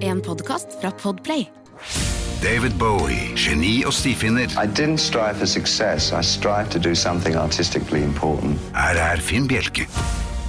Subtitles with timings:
[0.00, 1.44] En podkast fra Podplay.
[2.42, 4.46] David Bowie, geni og stifinner.
[4.46, 6.12] I didn't strive for success.
[6.12, 8.58] I strived to do something artistically important.
[8.74, 9.84] Her er Finn Bjelke.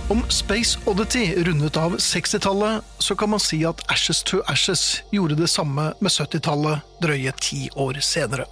[0.10, 5.36] Om Space Oddity rundet av 60-tallet, så kan man si at Ashes to Ashes gjorde
[5.36, 8.48] det samme med 70-tallet drøye ti år senere.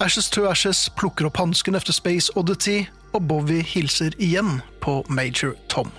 [0.00, 5.54] Ashes to Ashes plukker opp hansken efter Space Oddity, og Bowie hilser igjen på Major
[5.68, 5.92] Tom.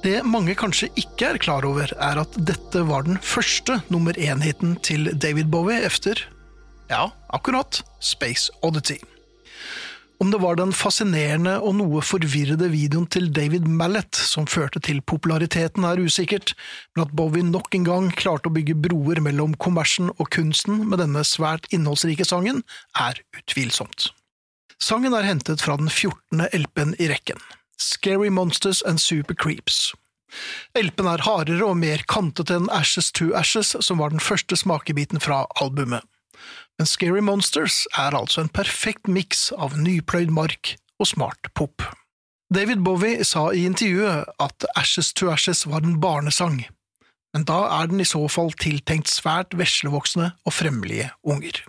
[0.00, 4.78] Det mange kanskje ikke er klar over, er at dette var den første nummer én-hiten
[4.80, 6.22] til David Bowie efter,
[6.88, 8.96] ja, akkurat, Space Oddity.
[10.20, 15.02] Om det var den fascinerende og noe forvirrede videoen til David Mallet som førte til
[15.04, 16.54] populariteten, er usikkert,
[16.96, 21.04] men at Bowie nok en gang klarte å bygge broer mellom kommersen og kunsten med
[21.04, 22.64] denne svært innholdsrike sangen,
[22.96, 24.10] er utvilsomt.
[24.80, 26.48] Sangen er hentet fra den 14.
[26.56, 27.40] LP-en i rekken,
[27.80, 29.94] Scary Monsters and Super Creeps.
[30.78, 35.22] LP-en er hardere og mer kantete enn Ashes to Ashes, som var den første smakebiten
[35.22, 36.04] fra albumet.
[36.78, 41.82] Men Scary Monsters er altså en perfekt miks av nypløyd mark og smart pop.
[42.52, 46.64] David Bowie sa i intervjuet at Ashes to Ashes var en barnesang,
[47.32, 51.62] men da er den i så fall tiltenkt svært veslevoksne og fremmelige unger.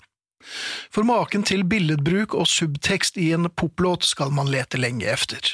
[0.90, 5.54] For maken til billedbruk og subtekst i en poplåt skal man lete lenge efter.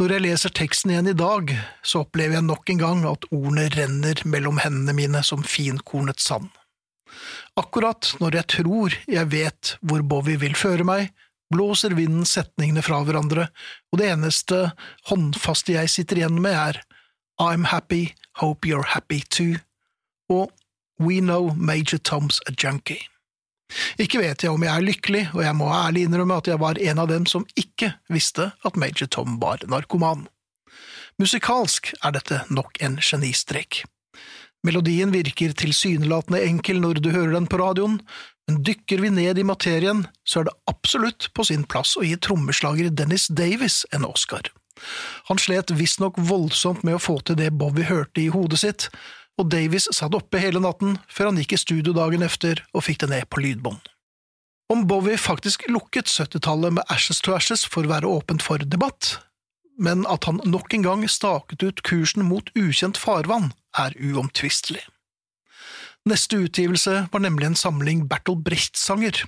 [0.00, 1.50] Når jeg leser teksten igjen i dag,
[1.84, 6.46] så opplever jeg nok en gang at ordene renner mellom hendene mine som finkornet sand.
[7.60, 11.10] Akkurat når jeg tror jeg vet hvor Bowie vil føre meg,
[11.52, 13.50] blåser vinden setningene fra hverandre,
[13.92, 14.70] og det eneste
[15.10, 16.80] håndfaste jeg sitter igjen med, er
[17.36, 19.60] I'm happy, hope you're happy too,
[20.32, 20.48] og
[20.96, 23.04] We know Major Tom's a junkie.
[24.02, 26.80] Ikke vet jeg om jeg er lykkelig, og jeg må ærlig innrømme at jeg var
[26.80, 30.26] en av dem som ikke visste at Major Tom var narkoman.
[31.20, 33.84] Musikalsk er dette nok en genistrek.
[34.66, 38.00] Melodien virker tilsynelatende enkel når du hører den på radioen,
[38.48, 42.16] men dykker vi ned i materien, så er det absolutt på sin plass å gi
[42.20, 44.50] trommeslager Dennis Davis en Oscar.
[45.28, 48.88] Han slet visstnok voldsomt med å få til det Bowie hørte i hodet sitt,
[49.38, 53.04] og Davis satt oppe hele natten før han gikk i studio dagen efter og fikk
[53.04, 53.80] det ned på lydbånd.
[54.70, 59.16] Om Bowie faktisk lukket 70-tallet med Ashes to Ashes for å være åpent for debatt,
[59.80, 64.82] men at han nok en gang staket ut kursen mot ukjent farvann, er uomtvistelig.
[66.08, 69.24] Neste utgivelse var nemlig en samling Bertolt Brecht-sanger.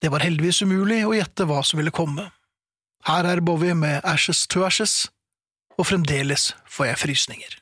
[0.00, 2.30] Det var heldigvis umulig å gjette hva som ville komme.
[3.06, 5.10] Her er Bowie med Ashes to Ashes,
[5.78, 7.60] og fremdeles får jeg frysninger.